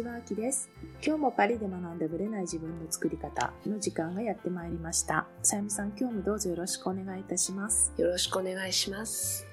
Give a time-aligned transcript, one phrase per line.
[0.00, 0.70] ちは、あきです。
[1.04, 5.26] 今日もパリで学んだブレない自分の作り方の時間がやってまいりました。
[5.42, 7.92] さゆみさん、今日もどうぞよろしくお願いいたします。
[7.98, 9.46] よろしくお願いします。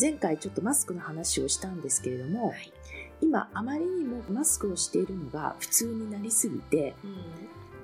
[0.00, 2.72] 前回ちょっとマスクの話をしたんですけれども、はい。
[3.20, 7.16] 今あまりにもマスクをしているのが普通になりすぎて、うん。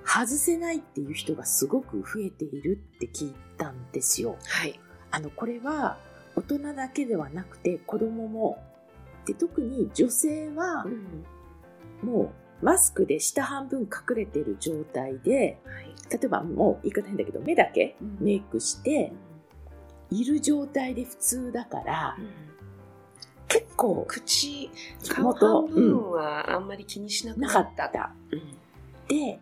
[0.07, 4.39] 外せないっていう人がすごく増えているって聞いたんですよ。
[4.47, 4.81] はい。
[5.11, 5.99] あの、これは
[6.35, 8.63] 大人だけではなくて子供も、
[9.27, 11.27] で特に女性はうん。
[12.05, 12.33] も
[12.63, 15.95] うマスクで下半分隠れてる状態で、はい。
[16.11, 19.13] 例えばもう言い方変だけど目だけうんメイクして
[20.11, 22.55] いる状態で普通だからうん
[23.55, 24.71] 結構口、
[25.09, 27.35] 顔元半分はあんまり気にしな。
[27.49, 28.13] かったた。
[28.33, 28.41] うん。
[29.07, 29.39] で、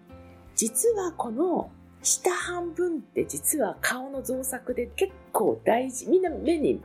[0.54, 1.70] 実はこの
[2.02, 6.08] 下半分って実は顔の造作で結構大事。
[6.10, 6.82] みんな目に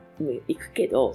[0.47, 1.13] 行くけど。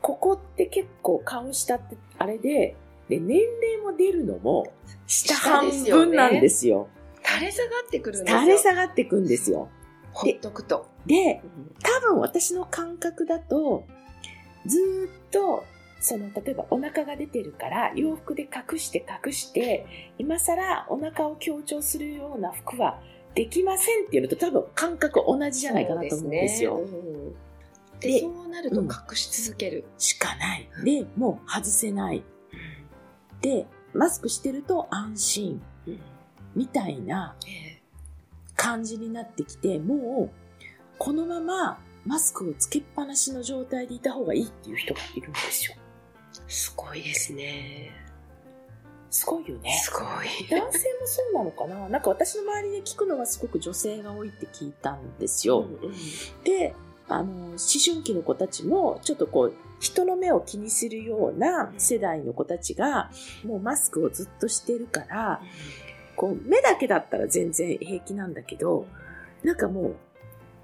[0.00, 2.76] ここって結構顔下ってあれで、
[3.12, 4.72] で年齢も出るのも
[5.06, 6.88] 下半分なんですよ。
[7.22, 8.40] 垂れ下がってくるんですよ。
[8.40, 9.68] 垂れ下がってくんですよ。
[10.12, 10.86] ほっとくと。
[11.04, 13.84] で、うん多分私の感覚だと、
[14.66, 15.64] ずーっと、
[16.00, 23.00] その、例えばお腹が出てるから、洋服で隠して隠して、今更お腹を強調するような服は
[23.34, 26.80] できませんっていうのと多分感覚同じじゃないかなと思うんですよ。
[28.00, 29.84] ですねうんそうなると隠し続ける。
[29.98, 30.68] しかない。
[30.84, 32.24] で、もう外せない。
[33.42, 35.62] で、マスクしてると安心。
[35.86, 36.00] うん
[36.54, 37.80] みたいなえ
[38.54, 40.30] 感じになってきて、もう、
[40.98, 45.74] このままマスクをつけっぱなしの状態でいた方がいいっていう人がいるんですよ。
[45.76, 47.90] えすごいですね。
[49.08, 49.70] すごいよね。
[49.82, 50.60] すごい。
[50.60, 51.88] 男性もそうなのかな？
[51.88, 55.60] なんか私の周りで聞くのはすごく女性が多いって聞いたんですよ。
[55.60, 55.94] うんうん
[56.44, 56.74] で、
[57.08, 63.10] あの、思春期の子たちも、ちょっとこう、人の目を気にするような世代の子たちが、
[63.44, 65.42] もうマスクをずっとしてるから、
[66.14, 68.86] こう、目だけだったら全然平気なんだけど、
[69.42, 69.96] なんかもう、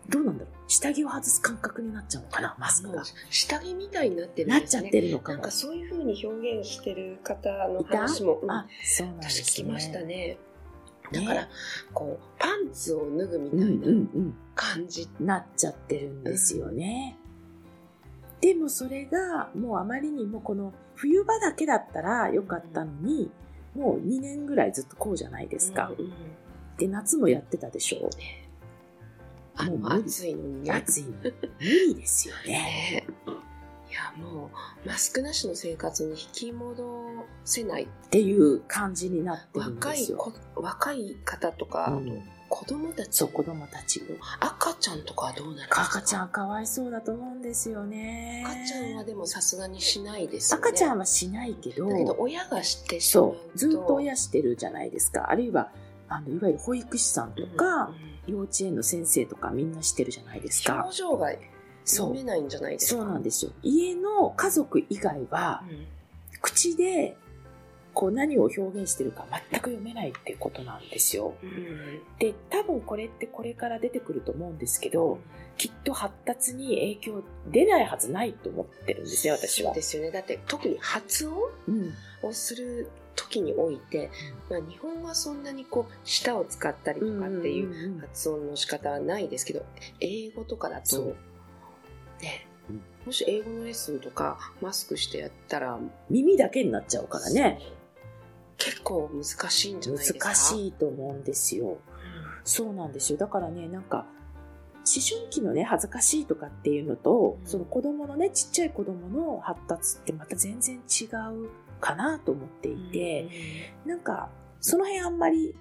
[0.08, 0.54] どうなんだろう。
[0.70, 3.02] 下着を外す感覚になっちゃうのかなマスクが。
[3.28, 4.82] 下着みたいになってるんなっですね。
[4.82, 5.50] ちゃってるのかもなんか。
[5.50, 9.44] そういう風に表現してる方の話も、うんあ、そうなんですね。
[9.44, 10.04] 私聞きましたね。
[10.06, 10.38] ね？
[11.12, 11.48] だから、
[11.92, 14.34] こう、パンツを脱ぐみたうんういなんうん。
[14.54, 15.08] 感じ。
[15.18, 17.18] なっちゃってるんですよね。
[18.40, 23.30] でもそれがもうあまりにもこの冬場だけだったらよかったのに、
[23.74, 25.92] もう2年ぐらいずっとこうじゃないですか。
[25.98, 26.12] うんうん
[26.78, 28.08] で、夏もやってたでしょ
[29.56, 30.70] あの、暑いのにね。
[30.70, 31.10] 暑いの。
[31.10, 33.04] 無理ですよね。
[33.04, 33.06] ね
[33.90, 34.50] いや、も
[34.84, 37.04] う、マスクなしの生活に引き戻
[37.44, 37.84] せない。
[37.84, 40.18] っていう感じになってるんですよ。
[40.18, 43.08] 若い子、若い方とか、うん子供たち？
[43.16, 44.02] そう、子供たち。
[44.40, 45.82] 赤ちゃんとかはどうなるんですか？
[45.82, 48.44] 赤ちゃんかわいそうだと思うんですよね。
[48.46, 50.68] 赤ちゃんはでもさすがにしないですよね。
[50.68, 53.50] 赤ちゃんはしないけど、だけど親がしてしまうそと。
[53.54, 55.30] う、ずっと親してるじゃないですか。
[55.30, 55.70] あるいは、
[56.08, 57.90] あの、いわゆる保育士さんとか、
[58.26, 60.96] 幼稚園の先生とかみんなしてるじゃないですか表。
[60.96, 61.30] 情が
[61.84, 62.24] そう読め。
[62.24, 63.02] ないんじゃないですか？
[63.02, 63.52] そうなんですよ。
[63.62, 65.86] 家の家族以外は、うん
[66.40, 67.16] 口で、
[67.98, 71.34] こう何を表現してるか全く読めないっていうことなんですよ。
[71.42, 75.18] うんで、多分これってこれから出てくると思うんですけど、
[75.56, 79.82] きっと発達に影響出ないはずないと思ってるんですね、私はで。
[79.82, 80.12] すよね。
[80.12, 81.34] だって特に発音
[81.66, 81.92] うん。
[82.22, 84.12] をする時において、
[84.48, 89.66] まあ、日本はそんなにこう舌を使ったりとかっていううんうんうん発音の仕方はないですけど、
[89.98, 91.16] 英語とかだと
[92.22, 97.58] ねうん、もし英語のレッスンとかマスクしてやったら、耳だけになっちゃうからね。
[98.58, 100.28] 結構難しいんじゃないですか？
[100.28, 100.36] 難い。
[100.36, 101.78] しいと思うんですよ。
[102.44, 103.18] そうなんですよ。
[103.18, 104.06] だからね、なんか、
[104.78, 111.04] 思春期のね、恥ずかしいとかっていうのと、うんその子供のね、ちっちゃい子供の発達ってまた全然違
[111.34, 113.28] うかなと思っていて、
[113.86, 114.30] なんか、
[114.60, 115.54] その辺あんまり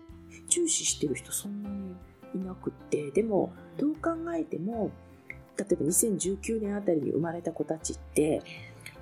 [0.49, 1.95] 重視してる人そんなに
[2.35, 4.91] いなくって、でも、どう考えても、
[5.57, 8.41] 例えば2019年あたりに生まれた子たちって、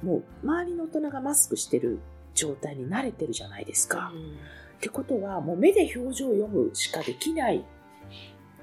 [0.01, 1.99] もう周りの大人がマスクしてる
[2.35, 4.11] 状態に慣れてるじゃないですか。
[4.13, 4.35] うん
[4.75, 7.65] ってことは、もう目で表情を読むしかできない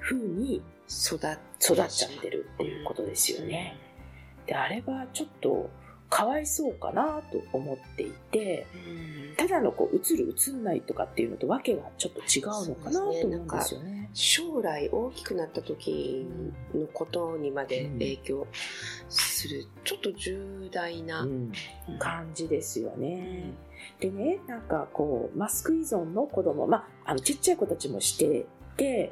[0.00, 3.76] 風に育っ育っちゃってるっていうことですよね。
[4.46, 5.70] で、あれはちょっと
[6.12, 8.66] かわいそうかなと思っていて、
[9.30, 9.36] うん。
[9.36, 14.10] ただのこう映る映んないとかっていうのとわけがちょっと違うのかなと思うんですよね。
[14.12, 16.26] 将来大きくなった時
[16.74, 18.46] のことにまで影響
[19.08, 21.50] する、ちょっと重大な、うん。
[21.98, 23.54] 感じですよね。
[23.98, 28.44] でね、なんかこう、マスク依存の子供、まあ、あの、ちっちゃい子たちもして
[28.76, 29.08] て、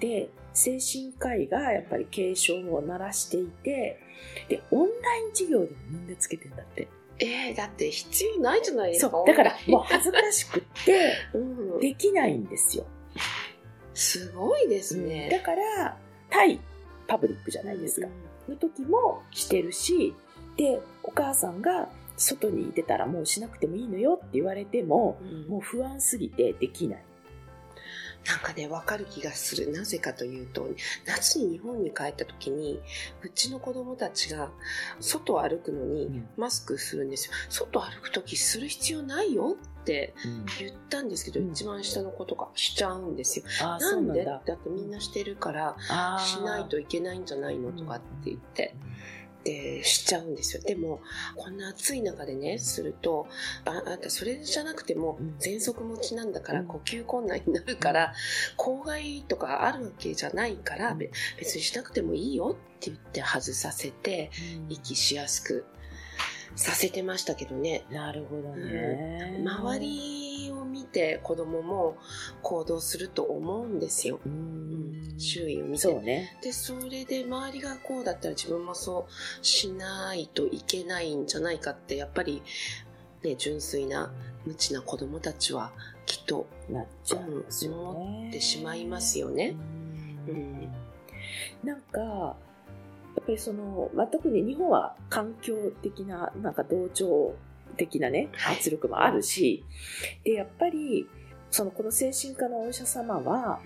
[0.00, 4.00] で、精神科医がやっぱり警鐘を鳴らしていて、
[4.48, 6.88] で、オンライン授業でもみんなつけてんだって。
[7.18, 9.10] えー、だって必要ないじゃないですか。
[9.10, 9.26] そう。
[9.26, 12.86] だから、もう恥ずかしくって、 うん、できないんですよ。
[13.94, 15.28] すごいですね。
[15.30, 15.98] だから、
[16.30, 16.60] 対
[17.06, 18.08] パブリックじゃないですか。
[18.48, 20.14] の時もしてるし、
[20.56, 27.04] で、お母さんが外に出たらもうしなくてもいいのよって言われても、うんもう不安すぎてできない。
[28.26, 29.70] なんかね、わかる気がする。
[29.70, 30.68] なぜかというと、
[31.06, 32.80] 夏に日本に帰った時に、
[33.22, 34.50] うちの子供たちが
[35.00, 37.32] 外を歩くのにうんマスクするんですよ。
[37.48, 40.14] 外歩く時する必要ないよって
[40.58, 43.44] 言ったんですけど、うん一番下の子とかしちゃうんですよ。
[43.90, 44.42] うんなんだ。
[44.44, 45.76] だってみんなしてるから、
[46.18, 48.74] しないといけないんじゃないのとかって言って、
[49.44, 50.62] で、しちゃうんですよ。
[50.62, 51.00] でも、
[51.36, 53.26] こんな暑い中でね、すると、
[53.64, 58.14] ああんたそれじゃなくてもうん、喘息持ちなんだから、うん呼吸困難になるから、
[58.56, 60.96] 公害とかあるわけじゃないから、
[61.38, 64.30] 別にしなくてもいいよって言って外させて、
[64.68, 65.64] 息しやすく
[66.56, 67.84] させてましたけどね。
[67.90, 69.42] なるほどね。
[69.44, 71.96] 周りを見て子供も
[72.42, 74.20] 行動すると思うんですよ。
[74.24, 75.78] うん、周囲を見て。
[75.78, 76.38] そうね。
[76.42, 82.42] で、それで周りがこうだったら自分もそうしないといけないんじゃないかって、やっぱり、
[83.22, 84.12] ね、純粋な
[84.44, 85.72] 無知な子供たちは
[86.06, 87.76] きっとなっちゃうんですよね。
[87.78, 89.56] 思ってしまいますよね。
[90.28, 90.72] ううんん。
[91.62, 92.36] なんか、や
[93.22, 97.34] っぱりその、まあ、特に日本は環境的な、なんか同調
[97.74, 98.56] 的なね、はい。
[98.56, 99.64] 圧力もあるし、
[100.24, 101.08] で、やっぱり、
[101.50, 103.60] その、この精神科のお医者様は、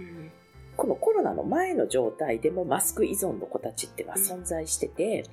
[0.76, 5.24] このコロナの前の状態でもマスク依存の子たちっていうのは存在してて、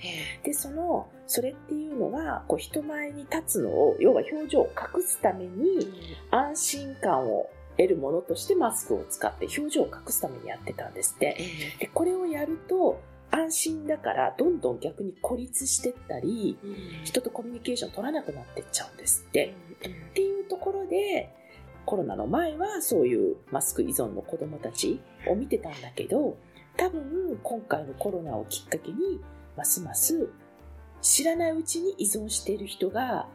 [0.43, 5.91] で、その、それっていうのは、こう、人前に立つのを、要は表情を隠すために、
[6.31, 11.37] 安心感を得るものとしてマスクを使って表情を隠すためにやってたんですって。
[11.79, 13.01] で、これをやると
[13.31, 16.57] 安心だからどんどん逆に孤立してったり、
[17.03, 19.53] 人とコミュニケーション取らなくなってっちゃうんですって。
[19.79, 21.33] っていうところで、
[21.85, 26.37] コロナの前はそういうマスク依存の子供たちを見てたんだけど、
[26.77, 29.21] 多分今回のコロナをきっかけに、
[29.55, 30.29] ますます
[31.01, 33.27] 知らないうちに依存している人が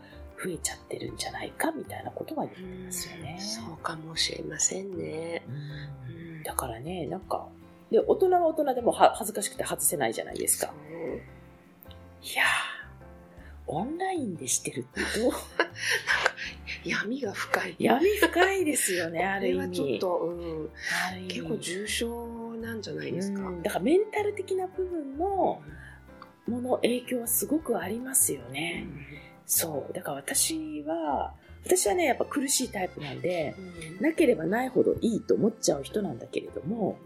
[0.43, 3.39] 増えちゃってるんじゃないかみたいなことが言ってますよね。
[3.39, 5.45] そうかもしれませんね。
[5.49, 7.49] うんだからね、なんか、
[7.91, 10.73] で、大人は大人でもは恥ずかしくて外せないじゃないですか。
[12.23, 12.47] いやー、
[13.67, 15.33] オンラインでしてるってどう？
[16.85, 17.77] 闇が深い。
[17.79, 19.99] 闇深いですよね、ある意これはちょっ味。
[19.99, 20.71] と、うん、
[21.29, 23.41] 結構重症なんじゃないですか。
[23.43, 25.61] うんだからメンタル的な部分の
[26.47, 28.87] もの影響はすごくありますよね。
[29.47, 29.93] そう。
[29.93, 31.35] だから私は、
[31.65, 33.55] 私はね、やっぱ苦しいタイプなんで、
[34.01, 36.99] なければないほどいいと思っちゃう人なんだけれども、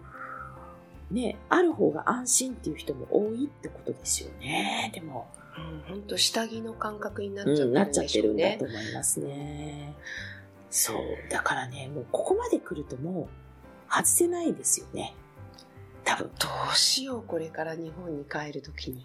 [1.10, 4.90] ね、ある方が安心っていう人も多いってことですよね。
[4.94, 5.26] でも、
[5.88, 8.64] 本当下着の感覚になっちゃってうん、るんなっちゃってるんだと。
[8.64, 9.94] 思いますね。
[10.70, 10.96] そう。
[11.30, 13.28] だからね、もうここまで来るとも
[13.90, 15.14] う外せないですよね。
[16.04, 16.30] 多分。
[16.38, 19.04] どうしよう、これから日本に帰るときに。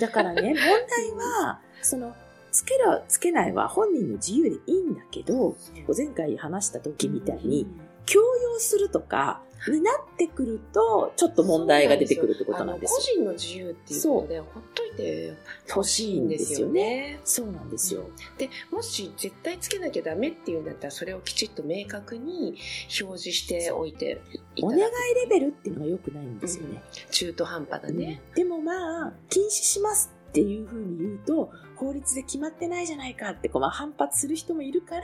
[0.00, 2.14] だからね、 問題は、その、
[2.50, 5.56] つける、つけないは本人の自由でいいんだけど、
[5.96, 7.66] 前回話した時みたいに、
[8.06, 15.34] 強要するとか、になってくると、ちょっと問題が出てくるってことなんです個人の自由っていうことで、ほっといて
[15.68, 16.82] 欲しいんですよね。
[16.82, 17.20] ね。
[17.24, 18.08] そうなんですよ。
[18.38, 22.56] で、もし絶対つけなきゃダメっていうんだったら、それをきちっと明確に
[23.00, 24.20] 表示しておいて
[24.62, 26.82] お願いレベルっていうのが良くないんですよね。
[27.10, 28.22] 中途半端だね。
[28.34, 35.02] でもまあ、禁止しますっていうふうに言うと、法律で決まってないじゃないかってこう、まあ、反発する人もいるから、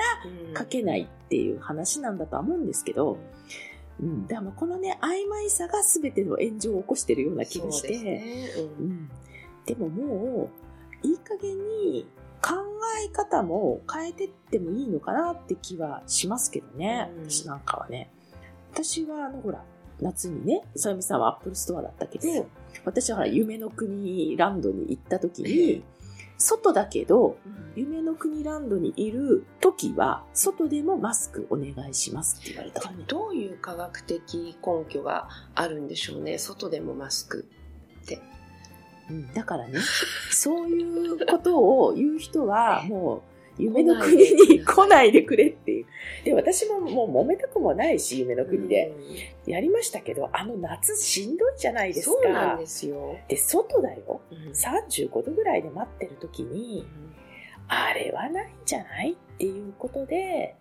[0.50, 0.54] うん。
[0.54, 3.18] 書けないっていう話なんだとは思うんですけど、
[3.98, 8.50] うん、だからまあこのね、曖昧さが全ての炎上を起こしてるような気がして、ですね。
[8.78, 8.84] うん。
[8.84, 9.10] うん、
[9.64, 10.50] でもも
[11.02, 12.06] う、いい加減に
[12.42, 12.54] 考
[13.06, 17.30] え方も変えてってもいいのかなって気はしますけどね、うん。
[17.30, 18.10] 私なんかはね。
[18.70, 19.64] 私はあの、ほら、
[20.00, 22.46] 夏にね、さゆみさんはアップルストアだったけど、
[22.84, 25.82] 私はほら、夢の国ランドに行った時に、
[26.38, 27.36] 外だけど、
[27.76, 33.04] 夢の国ランドにいる時は、外でもマスクお願いしますって言われたね。
[33.06, 36.38] どういう科学的根拠があるんでしょうね。
[36.38, 37.46] 外でもマスク。
[39.10, 39.78] うん、だからね、
[40.30, 43.22] そういうことを言う人は、もう、
[43.58, 45.86] 夢の国に来ないでくれっていう。
[46.24, 48.92] で、私ももう揉めたくもないし、夢の国で。
[49.46, 52.12] やりましたけど、あの夏しんどいじゃないですか。
[52.22, 53.16] そうなんですよ。
[53.28, 54.20] で、外だよ。
[54.30, 56.86] うん35度ぐらいで待ってる時に、
[57.68, 60.56] あれはないんじゃないっていうことで、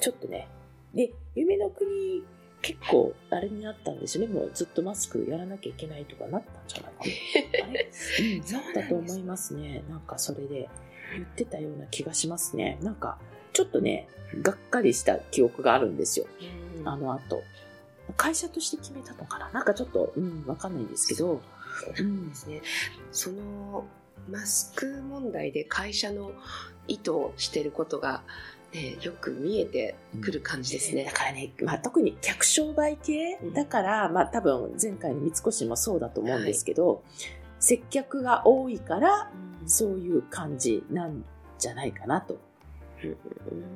[0.00, 0.48] ちょっとね。
[0.94, 2.24] で、夢の国、
[2.62, 4.32] 結構、あれになったんですよね。
[4.32, 7.68] もうずっとマスクやらなきゃいけないとかなったんじゃないかな。
[7.68, 7.90] あれ？
[8.20, 9.84] うん、なったと思いますね。
[9.88, 10.68] なんかそれで。
[11.14, 12.78] 言ってたような気がしますね。
[12.82, 13.18] なんか、
[13.52, 14.08] ちょっとね、
[14.42, 16.26] がっかりした記憶があるんですよ。
[16.78, 17.42] うんあの後。
[18.18, 19.50] 会社として決めたのかな？
[19.50, 21.40] なんかちょっと、うん、わかんないんですけど、
[21.98, 22.60] うんですね。
[23.12, 23.86] その
[24.30, 26.32] マスク問題で会社の
[26.86, 28.22] 意図してることが、
[28.74, 31.12] ね、よく見えてくる感じですねだ。
[31.12, 37.02] からね、まあ、特に客商売系だから、まあ多分前回の三越もそうだと思うんですけど、
[37.64, 39.30] 接客が多いから
[39.64, 41.24] そういう感じなん
[41.58, 42.38] じゃないかなと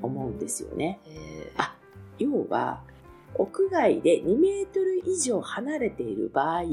[0.03, 1.01] 思うんですよね。
[1.07, 1.75] えあ
[2.19, 2.83] 要は、
[3.35, 6.65] 屋外で2メートル以上離れている場合、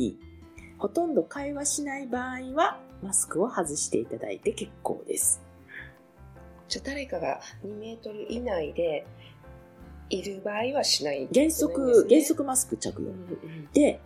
[0.77, 5.41] ほとんど会話しない場合は、マスクを外していただいて結構です。
[6.67, 9.05] ーじゃあ誰かが2メートル以内で
[10.10, 13.07] いる場合はしない、原則、原則マスク着用。
[13.07, 14.01] うんうんで、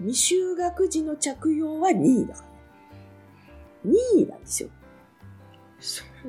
[0.00, 2.54] 未就学時の着用は任意だからね。
[3.84, 4.70] 任意なんですよ。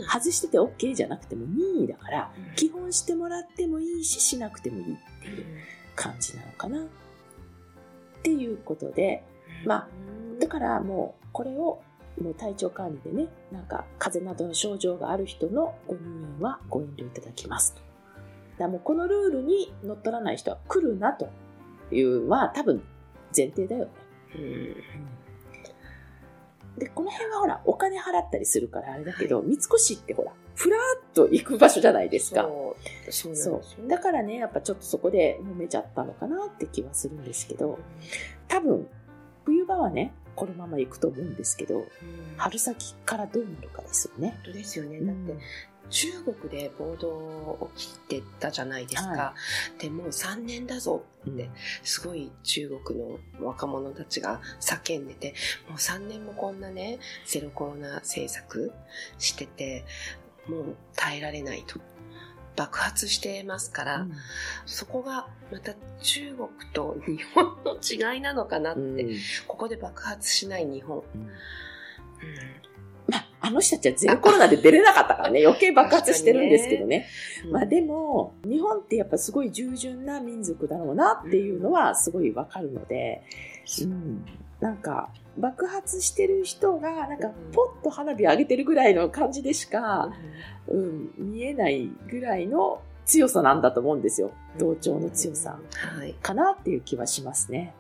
[0.09, 5.45] 外してて OK じゃなくても任意だから、うん基本してもらってもいいし、しなくてもいいっていう
[5.95, 6.83] 感じなのかな。
[6.83, 6.87] っ
[8.23, 9.23] ていうことで、
[9.65, 9.87] まあ
[10.39, 11.81] だからもうこれを
[12.21, 17.81] もう体調管理でね、なんか風邪などの症状がある人のご入園はご遠慮いただきますと。
[18.57, 21.29] だもうこのルールに乗っ取らない人は来るなと
[21.91, 22.81] いう、まあ多分
[23.35, 23.91] 前提だよね。
[24.35, 24.75] うん
[26.77, 32.49] で、この辺はほら、お金払ったりするからあれだけど、三越ってほら、ふらーっと行く場所じゃないですか。
[33.09, 37.79] そうそうねだからね、やっぱちょっとそこで揉めちゃったのかなって気はするんですけど、
[38.47, 38.87] 多分、
[39.45, 41.85] 冬場はね、このまま行くと思うんですけど、うん
[42.37, 44.31] 春先からどうなるかですよね。
[44.43, 44.99] 本当ですよね。
[44.99, 45.35] だって、
[45.89, 49.09] 中国で暴動起きてたじゃないですか。
[49.09, 49.35] は
[49.77, 51.49] でもう3年だぞって、
[51.83, 55.33] すごい中国の若者たちが叫んでて、
[55.69, 58.71] もう3年もこんなね、ゼロコロナ政策
[59.17, 59.85] してて、
[60.47, 61.79] もう耐えられないと。
[62.55, 64.13] 爆発してますから、うん
[64.65, 67.77] そこがまた中国と日本の
[68.13, 70.99] 違いなのかなって、うんここで爆発しない日本。
[70.99, 71.27] うん
[73.45, 77.07] あ、あの人たちはゼロコロナで出れなかったからね、余計爆発してるんですけどね。
[77.51, 83.23] まあでも、日本ってやっぱすごい従順な民族だろうなっていうのはすごいわかるので、
[83.83, 84.25] うん、
[84.59, 90.11] なんか爆発してる人がなんかポッと花火上げてるぐらいの感じでしか、
[90.67, 94.31] うん、見えないぐらいの強さなんだと思うんですよ。
[94.57, 95.59] 同調の強さ
[95.97, 96.13] はい。
[96.15, 97.73] かなっていう気はしますね。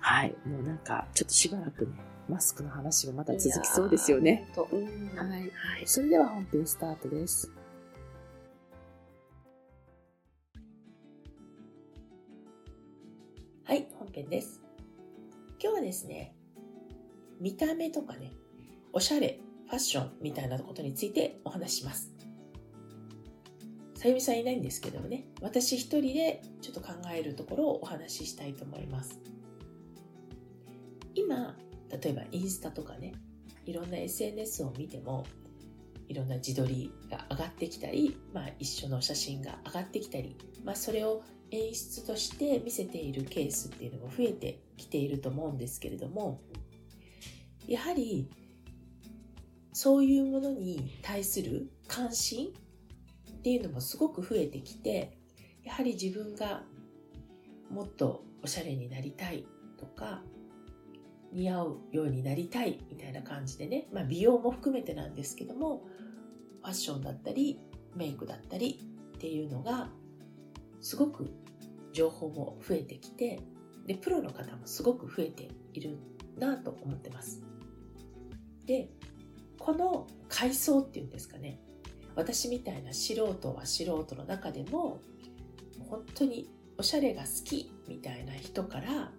[0.00, 0.34] はい。
[0.46, 1.92] もうなんかちょっとしばらくね、
[2.30, 4.48] マスクの話がまた続きそうですよね。
[4.54, 4.68] いやー。
[4.68, 5.40] 本当うんはい。
[5.40, 5.50] はい。
[5.84, 7.50] それでは本編スタートです。
[13.64, 14.60] はい、本編です。
[15.62, 16.34] 今日はですね、
[17.40, 18.32] 見た目とかね、
[18.92, 22.12] おしゃれ、ファッションみたいなことについてお話しします。
[23.94, 29.20] さゆみさんいないんですけどもね、私一人でちょっと考えるところをお話ししたいと思います。
[31.14, 31.56] 今、
[31.90, 33.12] 例えばインスタとかね、
[33.66, 35.26] いろんな SNS を見ても、
[36.08, 46.40] いろんな自撮りが上がってきたり、まあ、一緒の写真が上がってきたり、まあ、それを演出として見せているケースっていうのも増えてきていると思うんですけれども
[47.66, 48.28] やはり
[49.72, 55.16] そういうものに対する関心っていうのもすごく増えてきて
[55.64, 56.62] やはり自分が
[57.70, 59.46] もっとおしゃれになりたい
[59.78, 60.22] とか
[61.32, 65.84] 似合うようになりたいみたいな感じでね、まあ、美容も含めてなんですけども
[66.62, 67.60] ファッションだったり
[67.94, 68.80] メイクだったり
[69.16, 69.88] っていうのが
[70.80, 71.30] すごく
[71.92, 73.40] 情報も増えてきて
[73.86, 75.98] でプロの方もすごく増えている
[76.38, 77.42] なと思ってます。
[78.66, 78.88] で
[79.58, 81.60] この階層っていうんですかね。
[82.14, 85.00] 私みたいな素人は素人の中でも
[85.88, 89.12] 本当におしゃれが好きみたいな人から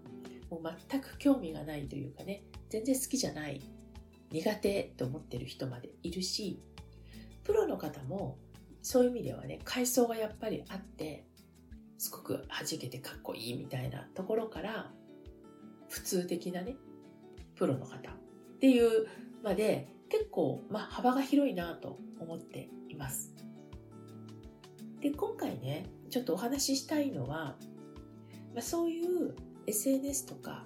[0.51, 3.61] もう全く興味がないというかね全然好きじゃない
[4.31, 6.61] 苦手と思ってる人までいるし
[7.43, 8.37] プロの方も
[8.81, 11.25] そういう意味ではね階層がやっぱりあって
[11.97, 14.91] すごく弾けてかっこいいみたいなところから
[15.89, 16.75] 普通的なね
[17.55, 17.99] プロの方っ
[18.59, 19.07] ていう
[19.43, 23.33] まで結構、まあ、幅が広いなと思っています。
[24.99, 27.55] で今回ねちょっとお話ししたいのは、
[28.53, 29.35] まあ、そういう
[29.67, 30.65] SNS とか、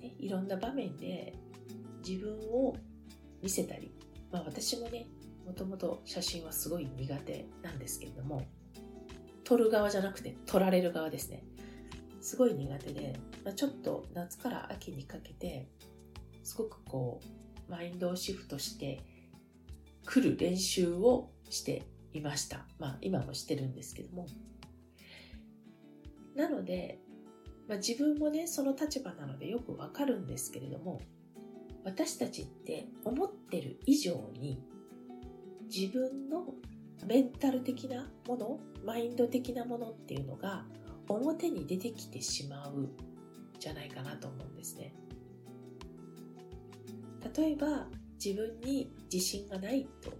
[0.00, 1.34] ね、いろんな場面で
[2.06, 2.76] 自分を
[3.42, 3.94] 見せたり、
[4.30, 5.06] まあ、私もね
[5.46, 8.46] もともと写真はすごい苦手なんですけれども
[9.44, 11.44] 撮る側じゃなくて撮られる側ですね
[12.20, 15.68] すごい苦手で、まあ、ちょっと夏から秋にかけて
[16.42, 19.00] すごくこうマインドをシフトして
[20.06, 21.82] 来る練習をして
[22.12, 22.66] いました。
[22.78, 24.26] まあ今もしてるんですけども。
[26.34, 26.98] なので、
[27.68, 31.00] まあ、自分もね、その立場なのでよくわかるんですけれども、
[31.84, 34.62] 私たちって思ってる以上に
[35.74, 36.54] 自分の
[37.06, 40.64] メンタル的なもの、マインド的なものっていうのが
[41.08, 42.88] 表に出てきてしまう
[43.58, 44.94] じゃないかなと思うんですね。
[47.36, 47.88] 例えば
[48.22, 50.12] 自分に自信がないと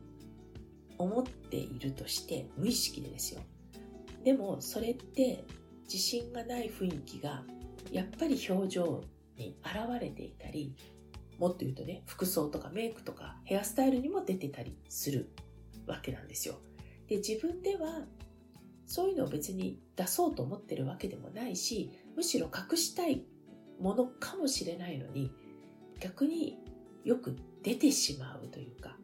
[0.98, 3.40] 思っているとして無意識でですよ。
[4.24, 5.44] でもそれって
[5.84, 7.44] 自信がない雰囲気が
[7.92, 9.04] やっぱり表情
[9.36, 10.74] に現れていたり
[11.38, 15.30] もっと言うとね服装とかメイクとかヘアスタイルにも出てたりする
[15.86, 16.56] わけなんですよ。
[17.08, 18.06] で自分では
[18.86, 23.24] そういうのを別に出そうと思ってるわけでもないしむしろ隠したい
[23.80, 25.32] ものかもしれないのに
[26.00, 26.58] 逆に
[27.04, 28.96] よく出てしまうというか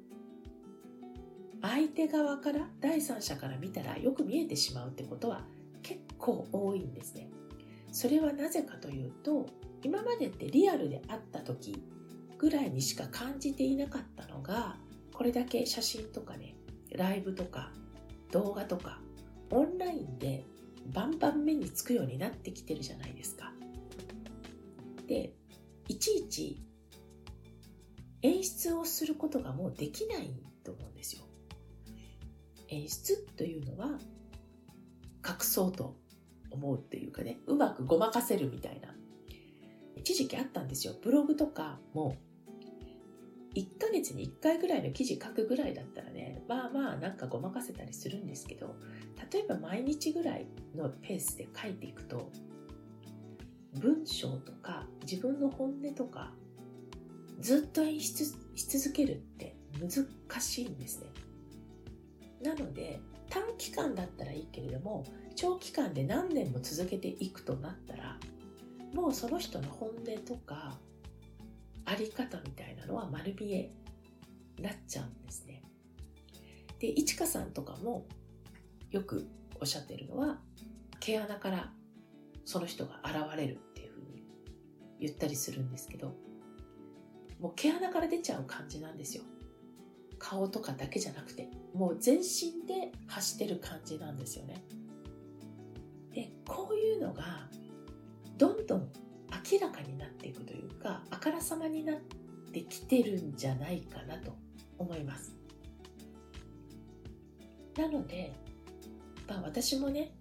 [1.62, 5.44] 相手側から第三者から見たらよく見えてしまうってことは
[6.20, 7.28] 構多いんですね。
[7.92, 9.46] それはなぜかというと
[9.82, 11.82] 今までってリアルで会った時
[12.38, 14.76] ぐらいにしか感じていなかったのが
[15.12, 16.54] これだけ写真とかね
[16.92, 17.72] ライブとか
[18.30, 19.00] 動画とか
[19.50, 20.44] オンラインで
[20.92, 23.52] バンバン目につくようになってきてるじゃないですか。
[25.06, 25.32] で
[25.88, 26.62] いちいち
[28.22, 30.30] 演出をすることがもうできない
[30.62, 31.22] と思うんですよ。
[32.68, 33.98] 演出というのは
[35.26, 35.96] 隠そうと
[36.50, 38.94] 思うっていうかねうまくごまかせるみたいな
[39.96, 40.94] 一時期あったんですよ。
[41.02, 42.16] ブログとかも
[43.54, 48.76] 1ヶ月に1回ぐらいの記事書くぐらいだったらねまあまあなんかごまかせたりするんですけど
[49.32, 52.30] 例えば毎日ぐらいのペースで書いていくと
[53.74, 56.32] 文章とか自分の本音とか
[57.40, 61.06] ずっと演出し続けるって難しいんですね。
[62.42, 68.18] なので短期間だったらいいけれども長期間で何年も続けていくとなったら
[68.94, 70.76] もうその人の本音とか
[71.84, 73.70] あり方みたいなのは丸見え
[74.60, 75.62] なっちゃうんですね。
[76.78, 78.06] で、いちかさんとかも
[78.90, 79.26] よく
[79.60, 80.38] おっしゃってるのは
[80.98, 81.72] 毛穴から
[82.44, 84.24] その人が現れるっていうふうに
[84.98, 86.14] 言ったりするんですけど
[87.38, 89.24] もう毛穴から出ちゃう感じなんですよ。
[90.18, 94.62] 顔とかだけじゃなくてもう全身で発してる感じなんですよね。
[96.14, 97.48] でこういうのが
[98.36, 98.88] どんどん
[99.52, 101.96] 明らかになっていくというかあからさまになっ
[102.52, 104.34] てきてるんじゃないかなと
[104.78, 105.32] 思います。
[107.76, 108.32] なので、
[109.28, 110.12] まあ、私もね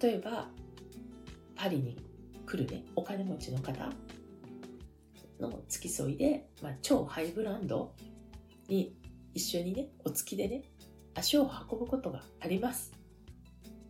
[0.00, 0.48] 例えば
[1.54, 1.96] パリに
[2.44, 3.90] 来るねお金持ちの方
[5.40, 7.94] の付き添いで、まあ、超ハイブランド
[8.68, 8.96] に
[9.34, 10.62] 一緒にね、お付きでね、
[11.14, 12.92] 足を運ぶことがあります。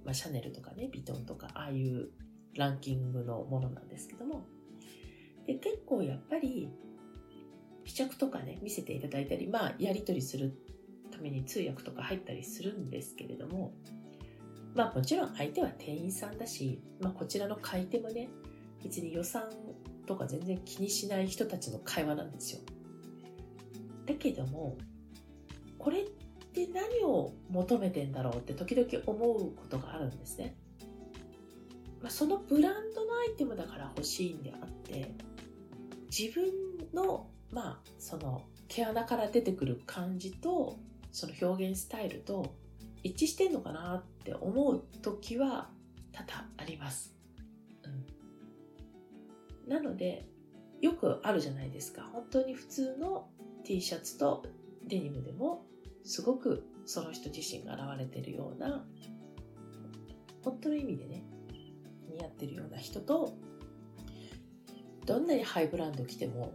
[0.08, 2.08] まあ、シャネルとかね、ビトンとか、ああいう
[2.54, 4.46] ランキングのものなんですけども。
[5.46, 6.70] で、結構やっぱり、
[7.84, 10.56] 試着とかね、見せていただいたり、まあ、やり取りする
[11.10, 13.74] ために通訳とか入ったりするんですけれども、
[14.74, 18.30] まあ、もちろん相手は店員さんだし、まあ、こちらの買い手もね、
[18.82, 19.42] 別に予算
[20.06, 22.62] とか全然気にしない人たちの会話なんですよ。
[24.06, 24.78] だけども、
[25.76, 26.04] これっ
[26.66, 30.56] て何を求めてんだろうって時々思うことがあるんですね。
[32.00, 35.12] まあ、そのブランドのアイテムだから欲しいんであって
[36.16, 36.52] 自分
[36.94, 40.78] のまあその毛穴から出てくる感じと
[41.10, 42.54] その表現スタイルと
[43.02, 45.70] 一致してんのかなって思う時は
[46.12, 47.14] 多々あります。
[49.66, 50.26] うん、なので
[50.80, 53.28] よくあるじゃないですか本当に普通の
[53.64, 54.44] T シャツと
[54.86, 55.67] デニムでも
[56.08, 58.82] すごくその人自身が現れてるような
[60.42, 61.22] 本当の意味でね
[62.10, 63.34] 似合ってるような人と
[65.04, 66.54] どんなにハイブランド着ても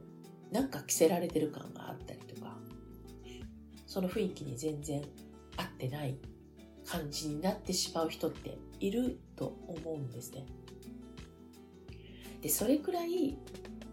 [0.52, 2.58] なんか着せられてる感があったりとか
[3.86, 5.04] その雰囲気に全然
[5.56, 6.18] 合ってない
[6.88, 10.48] 感じになってしまう人っていると思うんですね。
[12.42, 13.38] でそれくらい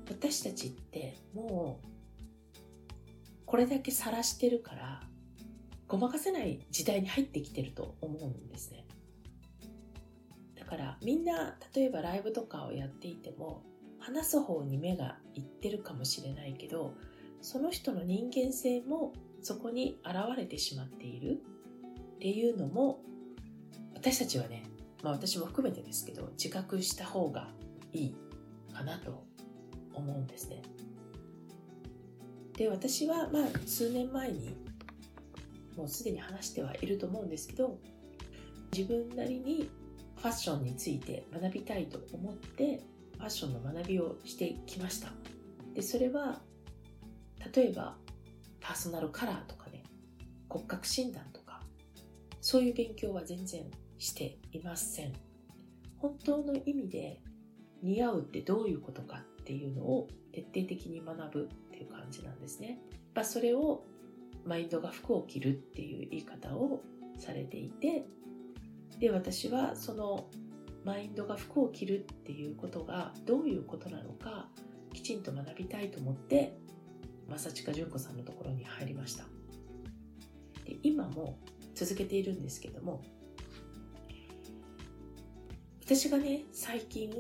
[0.09, 1.87] 私たちってもう
[3.45, 5.10] これだけ晒してるから
[5.91, 8.87] ごまかせない時代に入ってきてると思うんですね
[10.57, 13.65] だからみんな例えばライブとかをやっていても
[13.99, 16.95] 話す方に目がいってるかもしれないけど
[17.43, 21.41] その人の人間性もそこに現れてしまっている
[22.15, 23.01] っていうのも
[23.95, 24.63] 私たちはね、
[25.03, 27.49] まあ、私も含めてですけど自覚した方が
[27.93, 28.17] いい
[28.73, 29.25] かなと
[29.93, 30.63] 思うんですね。
[32.57, 34.55] で私はまあ数年前に
[35.81, 37.79] もうすでに話してはいると思うんですけど
[38.71, 39.71] 自分なりに
[40.17, 42.83] ファッションについて学びたいと思って
[43.17, 45.09] ファッションの学びをしてきました
[45.75, 46.43] でそれは
[47.55, 47.97] 例えば
[48.61, 49.83] パーソナルカラーとかね
[50.51, 51.63] 骨格診断とか
[52.43, 53.63] そういう勉強は全然
[53.97, 55.15] していません
[55.97, 57.23] 本当の意味で
[57.83, 62.79] 似合うってどういうことかっていうのを徹底的に学ぶっていう感じなんですね。
[63.15, 63.85] まあ、それを
[64.45, 66.83] マインドが服を着るっていう言い方を
[67.19, 68.07] されていて
[68.99, 70.29] で私はその
[70.85, 74.49] マインドが服を着るっていうことがどういうことなのか
[74.93, 76.57] きちんと学びたいと思って
[77.29, 79.25] 正近純子さんのところに入りました。
[80.65, 81.39] で今も
[81.75, 83.03] 続けているんですけども
[85.85, 87.11] 私がね最近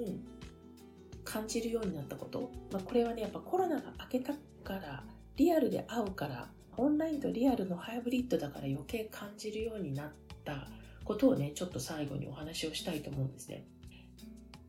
[1.25, 4.33] 感じるようになったこと、まあ、これはねやっぱコロナが明けた
[4.65, 5.05] から
[5.37, 10.13] リアルで会うからオンラインとリアルのハイブリッドだから余計感じるようになっ
[10.45, 10.69] た
[11.05, 13.67] ことをねちょっと最後にお話をしたいと思うんですね。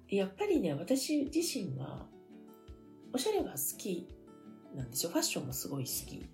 [0.09, 2.05] やっぱりね私自身は
[3.13, 4.07] おしゃれは好き
[4.75, 5.11] なんですよ。
[5.11, 6.25] ファッションもすごい好き。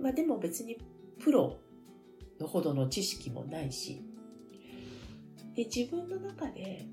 [0.00, 0.78] まあでも別に
[1.20, 1.58] プロ
[2.40, 4.02] のほどの知識もないし。
[5.54, 6.86] で自分の中で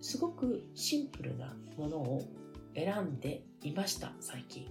[0.00, 2.22] すごくシンプルなものを
[2.74, 4.66] 選んでいました最近、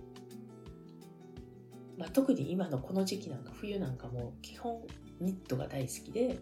[1.98, 4.82] まあ、特に今のこの時期なんか冬なんかも基本
[5.20, 6.40] ニットが大好きで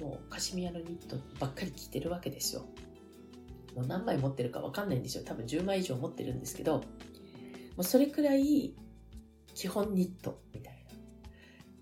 [0.00, 2.62] もうカシミヤのニットばっかり着てるわけですよ。
[3.74, 5.24] もう何枚持ってるか分かんないんですよ。
[5.24, 6.82] 多分10枚以上持ってるんですけども
[7.78, 8.74] うそれくらい
[9.54, 10.78] 基本ニットみたいな。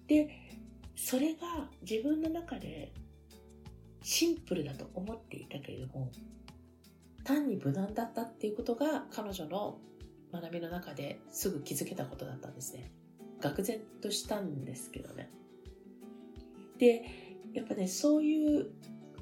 [0.07, 0.31] で
[0.95, 2.93] それが自分の中で
[4.03, 6.11] シンプルだと思っていたけれども
[7.25, 9.79] 単に無難だったっていうことが彼女の
[10.33, 12.91] 学びの中ですぐ気づけたことだったんですね。
[13.41, 15.31] 愕然としたんですけどね。
[16.79, 17.05] で
[17.53, 18.71] やっぱねそういう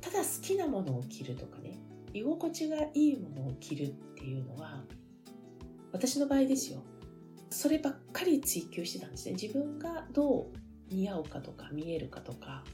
[0.00, 1.78] ただ好きなものを着るとかね
[2.12, 4.82] 居心地がいいものを着るっていうのは
[5.92, 6.82] 私の場合ですよ。
[7.50, 9.32] そればっかり追求してたんですね。
[9.40, 12.64] 自分がどう似合うかとか見えるかとか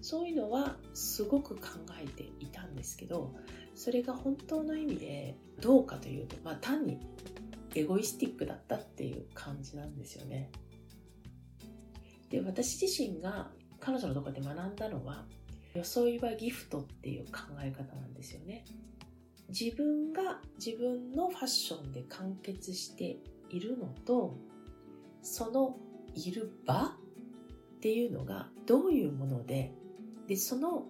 [0.00, 1.62] そういうのはすごく考
[2.00, 3.34] えていたんですけど
[3.74, 6.98] それが本当の意味でどうかというと、まあ、単に
[7.74, 10.50] エゴイスティックだったっていう感じなんですよね。
[12.30, 15.26] で私自身が彼女のところで学んだのは
[15.74, 18.64] 装いはギフトっていう考え方なんですよね。
[19.48, 23.18] 自分が自分のファッションで完結して
[23.50, 24.38] いるのと
[25.22, 25.76] その
[26.14, 26.96] いる場
[27.76, 29.74] っていうのがどういうもので
[30.26, 30.86] でその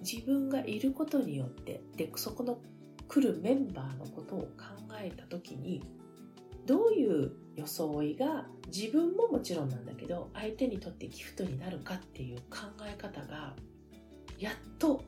[0.00, 2.58] 自分がいることによってでそこの
[3.08, 4.46] 来るメンバーのことを考
[5.00, 5.82] えた時に
[6.66, 13.54] どういう装いが自分ももちろんなんだけど相手にとってギフトになるかっていう考え方が
[14.38, 15.02] やっと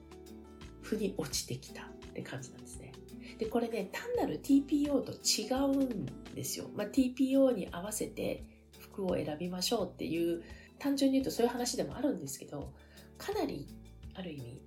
[0.82, 2.92] 腑に落ちてきたって感じなんですね。
[3.38, 6.70] でこれね単なる TPO と違うんですよ。
[6.74, 8.44] まあ、TPO に合わせて
[8.78, 10.42] 服を選びましょうっていう
[10.78, 12.72] 単純に言うとそういう話でもあるんですけど
[13.18, 13.66] かなり
[14.14, 14.62] ある意味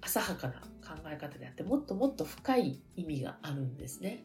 [0.00, 4.24] 浅はかな考え方であってもっともっと深い意味があるんですね。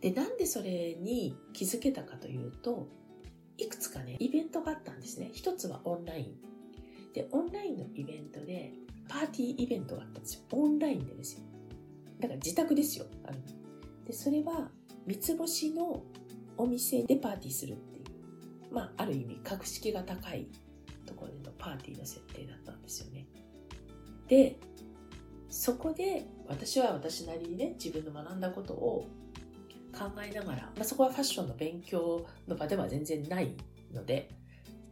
[0.00, 2.88] でなんでそれに気づけたかというと
[3.58, 5.30] いくつかねイベントがあったんですね。
[5.32, 6.34] 一つはオンライン。
[7.12, 8.72] でオンラインのイベントで
[9.08, 10.40] パーティーイベントがあったんですよ。
[10.52, 11.42] オンラインでですよ。
[12.20, 13.06] だから自宅ですよ。
[13.24, 13.38] ある
[14.06, 14.70] でそれは
[15.06, 16.02] 三つ星の
[16.56, 20.46] お店でパーティーするっていう、まあ、ある意味格式が高い
[21.06, 23.26] ところでのパーティーの設定だったんですよね。
[24.28, 24.58] で
[25.48, 29.08] そこで私は私なりにね自分の学んだことを
[29.90, 33.54] 考えながら、まあ、そこはファッションの勉強の場では全然ない
[33.92, 34.30] ので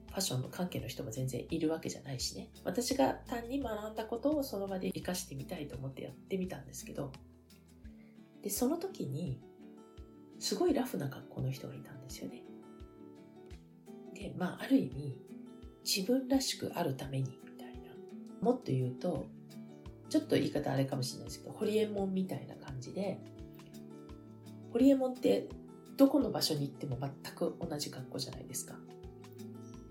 [0.09, 2.49] ファッションの関係の人も全然いるわけじゃないしね。
[2.65, 7.13] 私が単に学んだことをその場で活かしてみたいと思ってやってみたんですけど
[8.43, 9.41] でその時に
[10.39, 12.43] すごいラフな格好の人がいたんですよね。
[14.15, 15.19] でまあある意味
[15.85, 17.91] 自分らしくあるためにみたいな。
[18.41, 19.27] もっと言うと
[20.09, 23.19] ちょっと言い方あれかもしれないですけどホリエモンみたいな感じで
[24.79, 25.49] ホリエモンって
[25.97, 28.77] どこの場所に行っても全く同じ格好じゃないですか。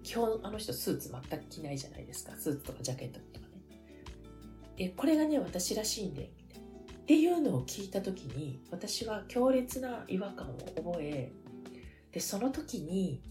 [0.02, 2.32] 基本あの人スーツ全く着ないじゃないですか。
[2.38, 3.54] スーツとかジャケットとかね。
[4.78, 6.32] でこれがね私らしいんで
[7.02, 11.34] っていうのを聞いた時に私は強烈な違和感を覚え
[12.14, 13.22] でその時に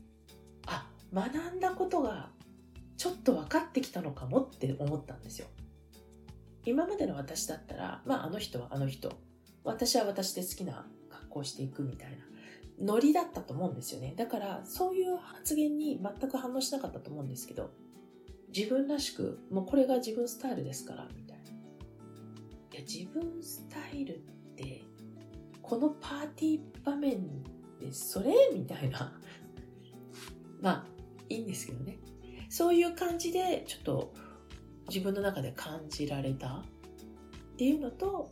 [0.66, 2.28] あ学んだことが
[2.98, 5.46] ちょっと分かってきたのかもって思ったんですよ。
[6.66, 9.10] 今までの私だったら、まああの人はあの人、
[9.64, 10.86] 私は私で好きな
[11.26, 12.16] 格好をしていくみたいな。
[12.78, 14.14] ノリだったと思うんですよね。
[14.16, 17.70] だからそういう発言に全く反応しなかったと思うんですけど、
[18.54, 21.44] 自分らしく、もうこれが自分スタイルですから、みたいな。
[21.44, 24.18] いや、自分スタイルっ
[24.56, 24.82] て、
[25.62, 27.42] このパーティー場面
[27.80, 28.32] でそれ？
[28.54, 29.18] みたいな。
[30.60, 30.86] まあ、
[31.28, 31.98] いいんですけどね。
[32.48, 34.14] そういう感じで、ちょっと
[34.88, 36.64] 自分の中で感じられたっ
[37.56, 38.30] ていうのと、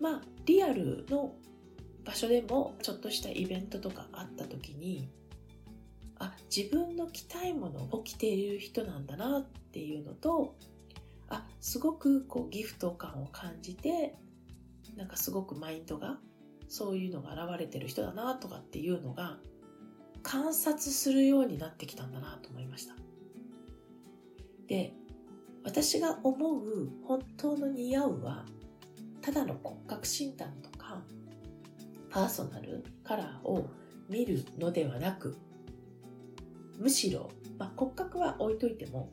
[0.00, 1.34] まあ、リアルの
[2.08, 5.10] 場所でもちょっとしたイベントとかあった時に
[6.18, 10.56] あ自分の着たいものを着ている人なんだなっていうのと
[11.28, 14.14] あすごくこうギフト感を感じて
[14.96, 16.16] なんかすごくマインドが
[16.66, 19.36] そういうのが現れてる人だなとかっていうのが
[20.22, 22.94] 観察するようになってきたんだなと思いました。
[24.66, 24.94] で
[25.62, 28.46] 私が思う本当の似合うは
[29.20, 30.67] ただの骨格診断と
[32.10, 33.68] パーソナルカラーを
[34.08, 35.36] 見るのではなく
[36.78, 39.10] むしろ、まあ、骨格は置いといても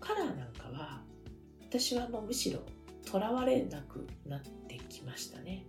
[0.00, 1.02] カラーなんかは
[1.68, 2.60] 私はもうむしろ
[3.04, 5.64] とらわれなくなってきましたね。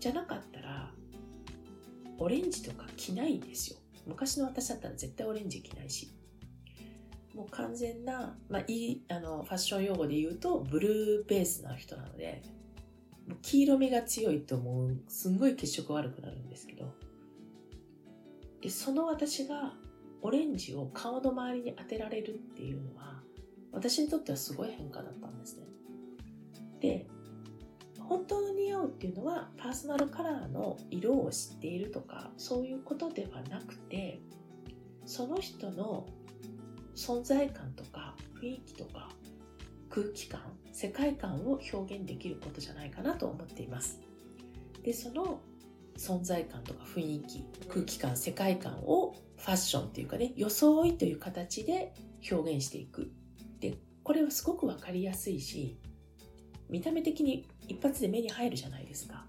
[0.00, 0.92] じゃなかったら
[2.18, 3.78] オレンジとか着ないんですよ。
[4.06, 6.10] 昔の私だったら絶対オレンジ着ないし。
[7.34, 12.42] もう完全な、まあ、いいあのファッション用語で言うとブルーベースな人なので
[13.42, 14.96] 黄色みが強いともう。
[15.08, 16.94] すんごい血色悪くなるんですけど。
[18.60, 19.74] でその私が
[20.20, 23.22] オレンジを顔の周りに当てられるっていうのは
[23.70, 25.66] 私にとってはすごい変化だったんですね。
[26.80, 27.06] で
[28.00, 34.20] 本当の似合うっていうのはパーソナルカラーの色を知っているとかそういうことではなくて
[35.04, 36.06] その人の
[36.96, 39.10] 存在感とか雰囲気とか
[39.90, 40.40] 空気感
[40.80, 43.98] 世界観を表現できることじゃないかなと思っています。
[44.84, 45.40] でその
[45.96, 51.94] 存在感とか雰囲気空気感世界観をファッションっていうかね装いという形で
[52.30, 53.10] 表現していく。
[53.58, 55.80] でこれはすごく分かりやすいし
[56.70, 59.24] 見た目的に一発で目に入るじゃないですか。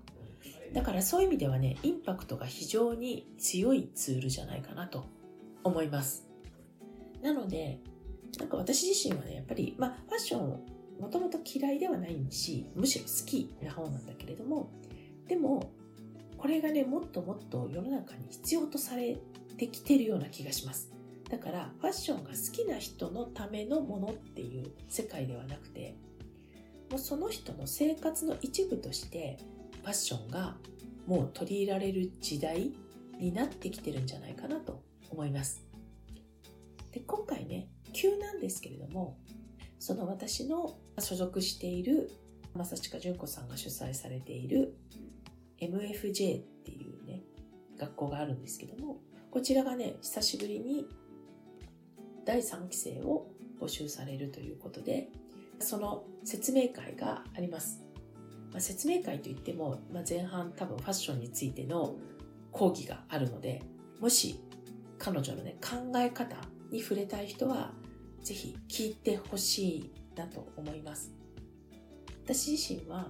[0.71, 5.03] だからそういう意味ではねインパクトが非常に強いツールじゃないかなと
[5.63, 6.27] 思います。
[7.23, 7.79] なので
[8.37, 14.71] なんか私自身はねやっぱりまあファッションもともと嫌いではないしむしろ好きな方なんだけれども
[15.27, 15.71] でも
[16.37, 19.17] これがねもっともっと世の中に必要とされ
[19.57, 20.89] てきてるような気がします。
[21.29, 25.95] だからファッションが好きな人のためのものっていう世界ではなくて
[26.89, 29.37] もうその人の生活の一部として
[29.83, 30.55] ファッションが
[31.05, 32.71] もう取り入れられる時代
[33.19, 34.81] になってきてるんじゃないかなと
[35.11, 35.63] 思います。
[36.91, 39.17] で今回ね急なんですけれども
[39.77, 42.11] その私の所属している
[42.55, 44.75] 正近純子さんが主催されている
[45.59, 47.21] MFJ っていうね
[47.77, 48.97] 学校があるんですけども
[49.31, 50.87] こちらがね久しぶりに
[52.25, 53.27] 第3期生を
[53.59, 55.09] 募集されるということで
[55.59, 57.81] その説明会があります、
[58.51, 61.95] まあ、説明会といっても、まあ、前半多分ファッションについての
[62.51, 63.61] 講義があるので
[63.99, 64.39] もし
[64.97, 66.35] 彼女のね考え方
[66.71, 67.71] に触れたい人は
[68.23, 71.11] ぜひ聞いてほしいなと思います。
[72.23, 73.07] 私自身は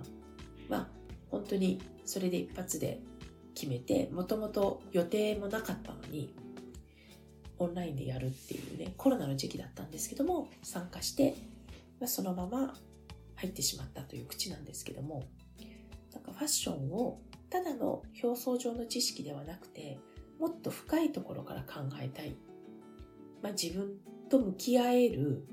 [0.70, 0.88] まあ
[1.30, 3.02] 本当にそれで一発で
[3.54, 6.34] 決めてもともと予定もなかったのに
[7.58, 11.36] オンラインでやるっていうねコロナの時期だったんですけども参加して
[12.00, 12.74] まあ、そのまま
[13.36, 15.24] 入ってしまったという口なんですけども
[16.14, 17.20] なんかファッションを
[17.50, 20.00] ただの表層上の知識ではなくて
[20.40, 22.36] もっと深いところから考えたい、
[23.42, 23.98] まあ、自分
[24.30, 25.46] と向き合える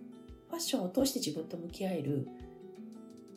[0.49, 2.29] ファッションを通して自分と向き合える、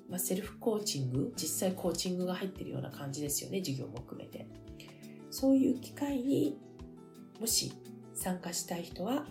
[0.09, 4.47] まあ、セルフコーチング実際コーチングが入ってるような感じですよね授業も含めて
[5.31, 6.57] そういう機会に
[7.39, 7.73] もし
[8.13, 9.25] 参加したい人は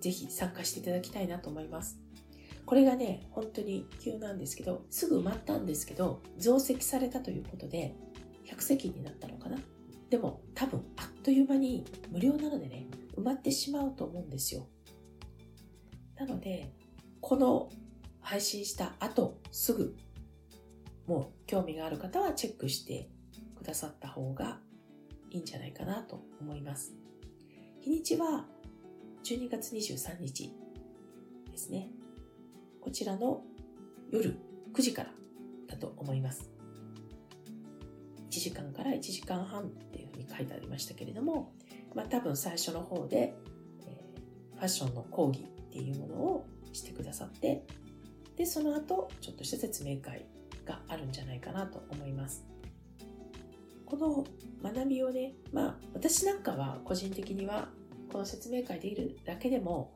[0.00, 1.98] ぜひ参加していただきたいなと思います
[2.66, 7.94] これがね、本当に急なんですけど、すぐ埋まったんですけど、増席されたということで、
[8.44, 9.56] 100席になったのかな。
[10.10, 14.66] でも多分あっという間に無料なのでね、埋まってしまうと思うんですよ。
[16.18, 16.72] なので、
[17.20, 17.70] この
[18.20, 19.96] 配信した後すぐ、
[21.06, 23.08] もう興味がある方はチェックして
[23.56, 24.58] くださった方が
[25.30, 26.94] いいんじゃないかなと思います。
[27.80, 28.46] 日にちは
[29.24, 30.52] 12月23日
[31.50, 31.90] ですね。
[32.80, 33.42] こちらの
[34.10, 34.38] 夜
[34.72, 35.10] 9時から
[35.68, 36.50] だと思います。
[38.30, 41.52] 1時間から1時間半っていうふうに書いてありましたけれども、
[41.94, 43.34] まあ多分最初の方で、
[43.86, 47.64] えー、ファッションの講義っていうものをしてくださって、
[48.36, 50.26] で、その後、ちょっとした説明会
[50.64, 52.44] があるんじゃないかなと思います。
[53.86, 54.24] この
[54.62, 57.68] 学びをね、まあ私なんかは個人的には
[58.10, 59.94] この説明会でいるだけでも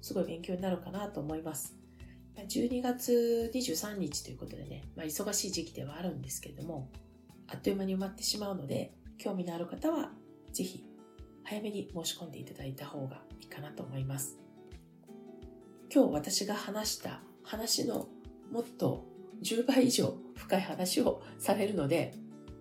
[0.00, 1.74] すごい勉強になるかなと思います。
[2.36, 6.90] 12月23日ということでね、まあ、忙しい時期ではあるんですけれども、
[7.48, 10.10] あっという間に埋まってしまうので、興味のある方は
[10.52, 10.84] ぜひ
[11.44, 14.43] 早めに申し込んでいただいた方がいいかなと思います。
[15.94, 18.08] 今日私が話した話の
[18.50, 19.04] もっと
[19.44, 22.14] 10倍以上深い話をされるので、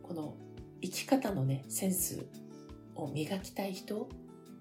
[0.04, 0.36] この
[0.84, 2.28] 生き方のね、センス
[2.94, 4.08] を磨きたい人、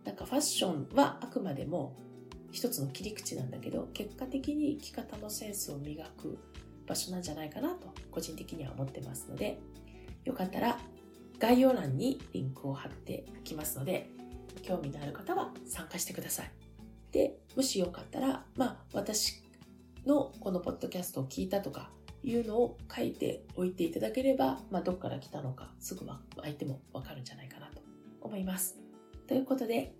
[0.06, 1.98] なんかファッションはあくまでも
[2.50, 6.38] 一つの切り口なんだけど、結果的に生き方のセンスを磨く
[6.87, 9.61] 場所なんじゃないかなと個人的には思ってますので、
[10.24, 10.78] よかったら
[11.38, 14.08] 概要欄にリンクを貼っておきますので、
[14.62, 16.62] 興味のある方は参加してください。
[17.12, 19.42] で、もしよかったら、まあ私
[20.07, 21.90] のこのポッドキャストを聞いたとか
[22.25, 26.07] いうのを書いておいていただければ、まあ、どっから来たのかすぐ
[26.40, 27.83] 相手もわかるんじゃないかなと
[28.20, 28.77] 思います。
[29.27, 29.94] ということで、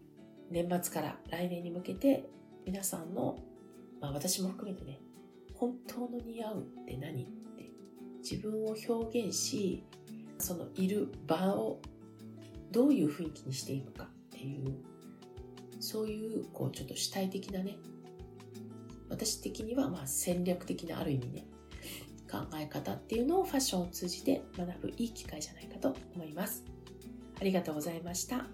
[0.51, 2.29] 年末から来年に向けて
[2.67, 3.39] 皆さんの、
[4.01, 5.01] まあ、私も含めてね、
[5.55, 7.71] 本当の似合うって何って
[8.19, 9.85] 自分を表現し、
[10.39, 11.81] そのいる場を
[12.71, 14.75] どういう雰囲気にしていくかっていう
[15.83, 17.77] そういうこうちょっと主体的なね
[19.11, 21.45] 私的にはまあ戦略的なある意味ね
[22.31, 26.65] 考え方っていうのをファッションを通じて学ぶいい機会じゃないかと思います
[27.41, 28.47] ありがとうございました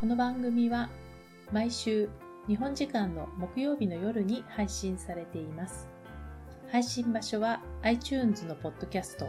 [0.00, 0.88] この番組は
[1.52, 2.08] 毎週
[2.48, 5.88] 日本時間の木曜日の夜に配信されています。
[6.70, 9.28] 配信場所は iTunes のポッドキャスト、